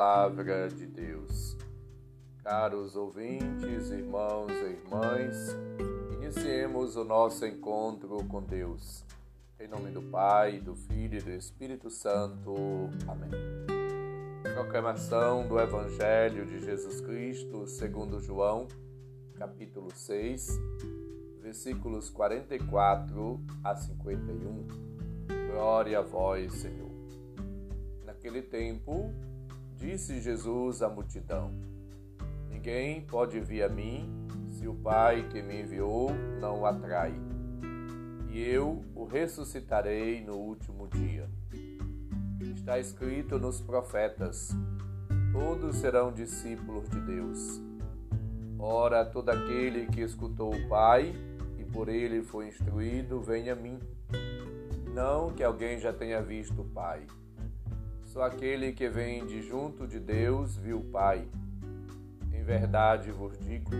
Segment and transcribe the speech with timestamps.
[0.00, 1.58] Palavra de Deus.
[2.42, 5.54] Caros ouvintes, irmãos e irmãs,
[6.14, 9.04] iniciemos o nosso encontro com Deus.
[9.60, 12.54] Em nome do Pai, do Filho e do Espírito Santo.
[13.06, 13.30] Amém.
[14.54, 18.68] Proclamação do Evangelho de Jesus Cristo segundo João,
[19.36, 20.58] capítulo 6,
[21.42, 24.66] versículos 44 a 51.
[25.52, 26.88] Glória a vós, Senhor.
[28.06, 29.12] Naquele tempo,
[29.80, 31.50] disse Jesus à multidão:
[32.50, 34.06] Ninguém pode vir a mim
[34.50, 37.14] se o Pai que me enviou não o atrai.
[38.28, 41.28] E eu o ressuscitarei no último dia.
[42.42, 44.50] Está escrito nos profetas:
[45.32, 47.62] todos serão discípulos de Deus.
[48.58, 51.14] Ora, todo aquele que escutou o Pai
[51.58, 53.80] e por ele foi instruído, venha a mim.
[54.94, 57.06] Não que alguém já tenha visto o Pai
[58.12, 61.28] só aquele que vem de junto de Deus viu o Pai.
[62.32, 63.70] Em verdade vos digo: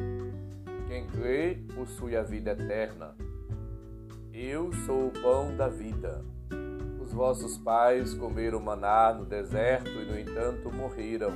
[0.86, 3.14] quem crê possui a vida eterna.
[4.32, 6.24] Eu sou o pão da vida.
[7.00, 11.32] Os vossos pais comeram maná no deserto e, no entanto, morreram.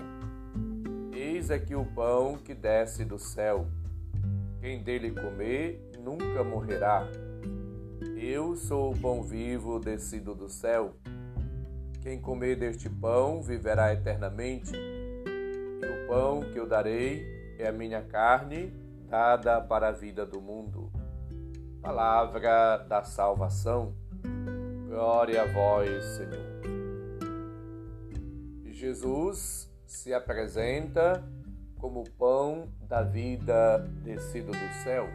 [1.12, 3.67] Eis aqui o pão que desce do céu.
[4.61, 7.08] Quem dele comer nunca morrerá.
[8.17, 10.95] Eu sou o pão vivo descido do céu.
[12.05, 18.03] Quem comer deste pão viverá eternamente, e o pão que eu darei é a minha
[18.03, 18.71] carne,
[19.09, 20.93] dada para a vida do mundo.
[21.81, 23.95] Palavra da salvação.
[24.87, 26.61] Glória a vós, Senhor.
[28.67, 31.27] Jesus se apresenta
[31.79, 35.07] como o pão da vida descido do céu.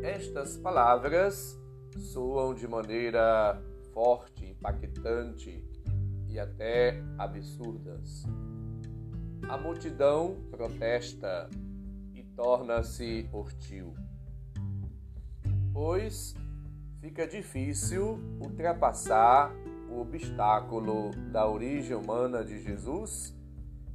[0.00, 1.60] Estas palavras
[1.98, 3.60] soam de maneira
[3.94, 5.64] forte, impactante
[6.28, 8.24] e até absurdas.
[9.48, 11.48] A multidão protesta
[12.12, 13.94] e torna-se hostil,
[15.72, 16.34] pois
[17.00, 19.54] fica difícil ultrapassar
[19.88, 23.32] o obstáculo da origem humana de Jesus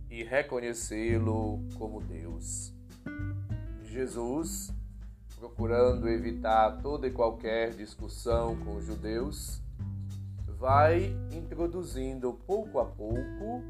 [0.09, 2.73] e reconhecê-lo como Deus.
[3.83, 4.71] Jesus,
[5.35, 9.61] procurando evitar toda e qualquer discussão com os judeus,
[10.59, 13.63] vai introduzindo pouco a pouco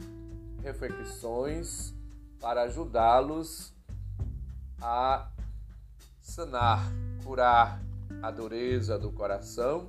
[0.63, 1.93] reflexões
[2.41, 3.71] para ajudá-los
[4.81, 5.29] a
[6.19, 6.91] sanar,
[7.23, 7.79] curar
[8.23, 9.87] a dureza do coração,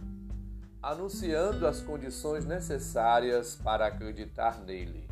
[0.82, 5.08] anunciando as condições necessárias para acreditar nele.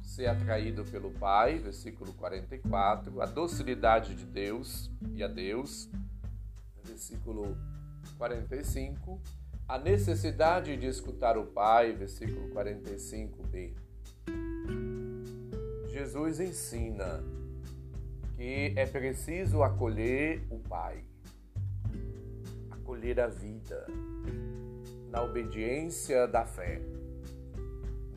[0.00, 5.90] Ser atraído pelo Pai, versículo 44, a docilidade de Deus e a Deus,
[6.84, 7.56] versículo
[8.16, 9.20] 45
[9.66, 13.72] a necessidade de escutar o Pai, versículo 45b.
[15.88, 17.24] Jesus ensina
[18.36, 21.02] que é preciso acolher o Pai,
[22.70, 23.86] acolher a vida,
[25.10, 26.82] na obediência da fé,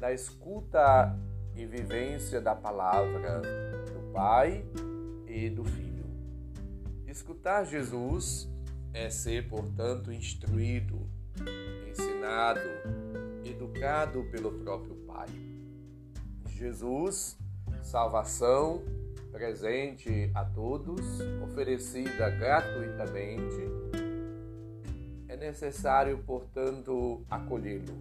[0.02, 1.18] na escuta
[1.56, 3.42] e vivência da palavra
[3.94, 4.66] do Pai
[5.28, 6.06] e do Filho.
[7.08, 8.52] Escutar Jesus
[8.94, 11.17] é ser, portanto, instruído
[12.28, 12.70] ensinado,
[13.46, 15.28] educado pelo próprio Pai.
[16.50, 17.38] Jesus,
[17.82, 18.84] salvação
[19.32, 21.02] presente a todos,
[21.44, 23.62] oferecida gratuitamente,
[25.30, 27.96] é necessário, portanto, acolhê-lo.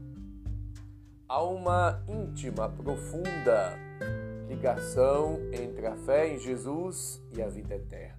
[1.28, 3.78] Há uma íntima, profunda
[4.48, 8.16] ligação entre a fé em Jesus e a vida eterna.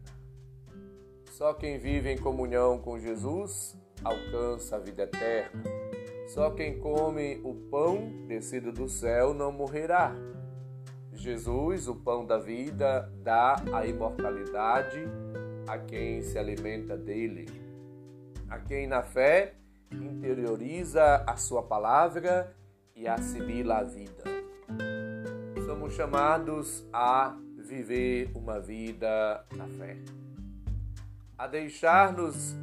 [1.32, 5.64] Só quem vive em comunhão com Jesus alcança a vida eterna.
[6.28, 10.14] Só quem come o pão descido do céu não morrerá.
[11.14, 15.08] Jesus, o pão da vida, dá a imortalidade
[15.68, 17.46] a quem se alimenta dele,
[18.50, 19.56] a quem na fé
[19.90, 22.54] interioriza a sua palavra
[22.94, 24.24] e assimila a vida.
[25.66, 29.98] Somos chamados a viver uma vida na fé,
[31.38, 32.54] a deixar-nos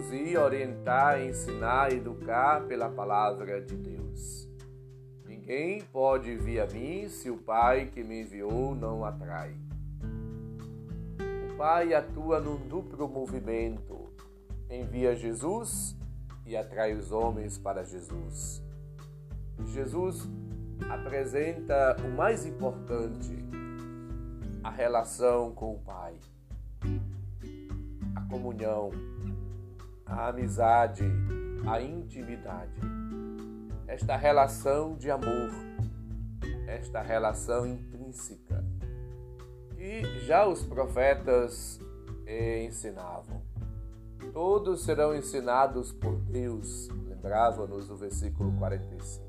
[0.00, 4.48] conduzir, orientar, ensinar, educar pela palavra de Deus.
[5.26, 9.54] Ninguém pode vir a mim se o Pai que me enviou não atrai.
[11.50, 14.08] O Pai atua num duplo movimento:
[14.70, 15.96] envia Jesus
[16.46, 18.62] e atrai os homens para Jesus.
[19.66, 20.26] Jesus
[20.88, 23.36] apresenta o mais importante,
[24.64, 26.14] a relação com o Pai,
[28.16, 28.90] a comunhão,
[30.10, 31.04] a amizade,
[31.66, 32.80] a intimidade.
[33.86, 35.50] esta relação de amor,
[36.66, 38.64] esta relação intrínseca,
[39.76, 41.80] que já os profetas
[42.26, 43.42] eh, ensinavam.
[44.32, 49.24] Todos serão ensinados por Deus, lembrava-nos o versículo 45.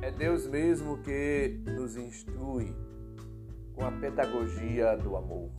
[0.00, 2.74] É Deus mesmo que nos instrui
[3.74, 5.50] com a pedagogia do amor.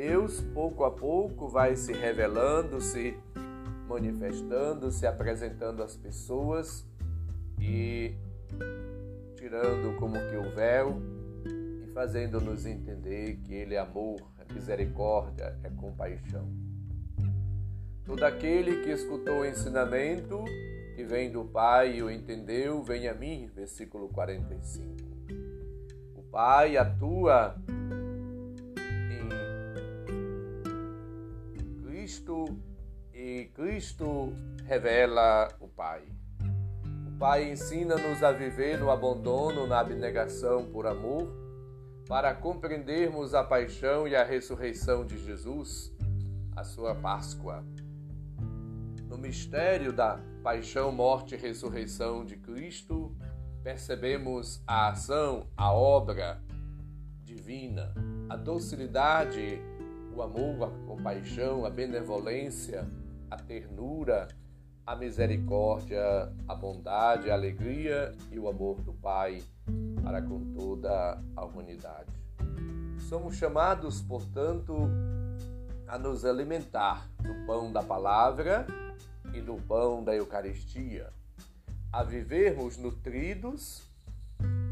[0.00, 3.18] Deus, pouco a pouco, vai se revelando, se
[3.88, 6.86] manifestando, se apresentando às pessoas
[7.58, 8.14] e
[9.34, 11.02] tirando como que o véu
[11.82, 16.48] e fazendo-nos entender que Ele é amor, é misericórdia, é compaixão.
[18.04, 20.44] Todo aquele que escutou o ensinamento
[20.94, 24.94] que vem do Pai e o entendeu, vem a mim, versículo 45.
[26.14, 27.56] O Pai atua
[32.08, 32.58] Cristo
[33.12, 34.32] e Cristo
[34.64, 36.02] revela o Pai.
[37.06, 41.30] O Pai ensina-nos a viver no abandono, na abnegação por amor,
[42.08, 45.94] para compreendermos a paixão e a ressurreição de Jesus,
[46.56, 47.62] a sua Páscoa.
[49.06, 53.14] No mistério da paixão, morte e ressurreição de Cristo,
[53.62, 56.40] percebemos a ação, a obra
[57.22, 57.92] divina,
[58.30, 59.60] a docilidade,
[60.18, 62.84] o amor, a compaixão, a benevolência,
[63.30, 64.26] a ternura,
[64.84, 66.02] a misericórdia,
[66.48, 69.40] a bondade, a alegria e o amor do Pai
[70.02, 72.10] para com toda a humanidade.
[73.08, 74.90] Somos chamados, portanto,
[75.86, 78.66] a nos alimentar do pão da palavra
[79.32, 81.12] e do pão da Eucaristia,
[81.92, 83.88] a vivermos nutridos,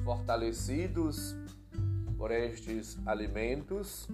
[0.05, 1.37] fortalecidos
[2.19, 4.09] por estes alimentos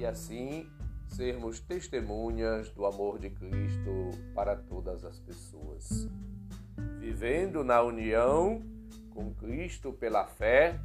[0.00, 0.66] e assim
[1.08, 6.08] sermos testemunhas do amor de Cristo para todas as pessoas.
[6.98, 8.62] Vivendo na união
[9.10, 10.80] com Cristo pela fé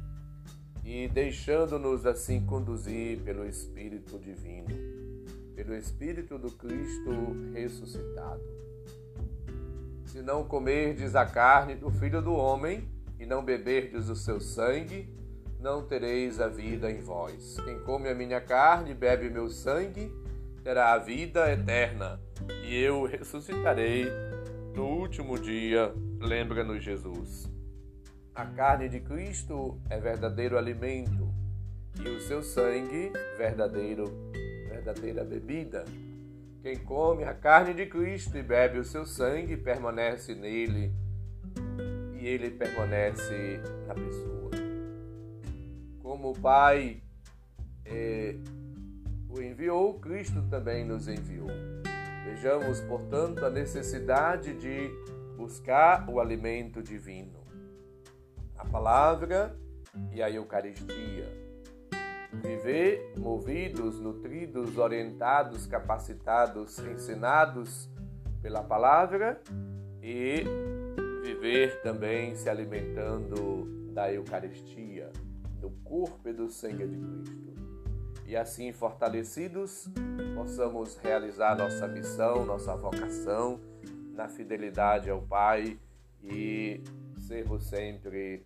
[0.84, 4.68] e deixando-nos assim conduzir pelo Espírito Divino,
[5.54, 7.10] pelo Espírito do Cristo
[7.54, 8.42] ressuscitado.
[10.04, 12.86] Se não comerdes a carne do Filho do Homem
[13.18, 15.08] e não beberdes o seu sangue,
[15.60, 17.56] não tereis a vida em vós.
[17.64, 20.12] Quem come a minha carne e bebe meu sangue,
[20.62, 22.20] terá a vida eterna,
[22.64, 24.06] e eu ressuscitarei
[24.74, 27.50] no último dia, lembra-nos Jesus.
[28.34, 31.32] A carne de Cristo é verdadeiro alimento,
[32.04, 34.04] e o seu sangue, verdadeiro,
[34.68, 35.84] verdadeira bebida.
[36.62, 40.92] Quem come a carne de Cristo e bebe o seu sangue permanece nele,
[42.20, 44.35] e ele permanece na pessoa
[46.26, 47.00] como o Pai
[47.84, 48.34] é,
[49.28, 51.48] o enviou, Cristo também nos enviou.
[52.24, 54.90] Vejamos, portanto, a necessidade de
[55.36, 57.44] buscar o alimento divino,
[58.58, 59.56] a palavra
[60.10, 61.46] e a Eucaristia.
[62.32, 67.88] Viver movidos, nutridos, orientados, capacitados, ensinados
[68.42, 69.40] pela palavra
[70.02, 70.42] e
[71.22, 75.10] viver também se alimentando da Eucaristia
[75.60, 77.56] do corpo e do sangue de Cristo.
[78.26, 79.88] E assim, fortalecidos,
[80.34, 83.60] possamos realizar nossa missão, nossa vocação
[84.12, 85.78] na fidelidade ao Pai
[86.22, 86.82] e
[87.26, 88.44] sermos sempre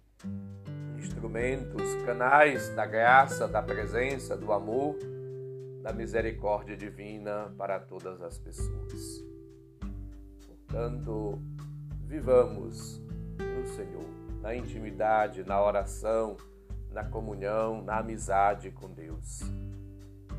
[0.98, 4.98] instrumentos, canais da graça, da presença, do amor,
[5.82, 9.24] da misericórdia divina para todas as pessoas.
[10.46, 11.40] Portanto,
[12.06, 13.00] vivamos
[13.38, 14.04] no Senhor,
[14.42, 16.36] na intimidade, na oração,
[16.92, 19.40] na comunhão, na amizade com Deus.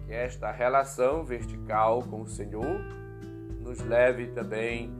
[0.05, 2.79] Que esta relação vertical com o Senhor
[3.61, 4.91] nos leve também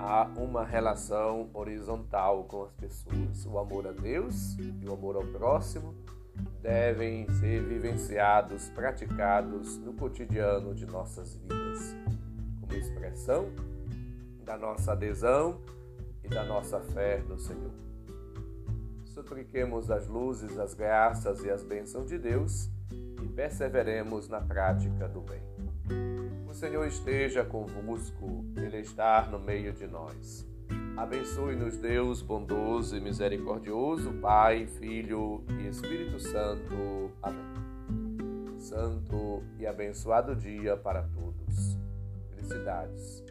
[0.00, 3.46] a uma relação horizontal com as pessoas.
[3.46, 5.94] O amor a Deus e o amor ao próximo
[6.62, 11.96] devem ser vivenciados, praticados no cotidiano de nossas vidas,
[12.60, 13.50] como expressão
[14.44, 15.60] da nossa adesão
[16.22, 17.87] e da nossa fé no Senhor
[19.18, 22.70] supliquemos as luzes, as graças e as bênçãos de Deus
[23.20, 25.42] e perseveremos na prática do bem.
[26.48, 30.46] O Senhor esteja convosco, Ele está no meio de nós.
[30.96, 37.10] Abençoe-nos, Deus bondoso e misericordioso, Pai, Filho e Espírito Santo.
[37.20, 38.58] Amém.
[38.58, 41.76] Santo e abençoado dia para todos.
[42.30, 43.27] Felicidades.